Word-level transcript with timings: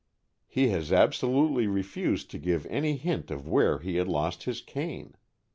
"He 0.47 0.69
has 0.69 0.91
absolutely 0.91 1.67
refused 1.67 2.31
to 2.31 2.39
give 2.39 2.65
any 2.71 2.97
hint 2.97 3.29
of 3.29 3.47
where 3.47 3.77
he 3.77 3.97
had 3.97 4.07
lost 4.07 4.45
his 4.45 4.59
cane. 4.59 5.13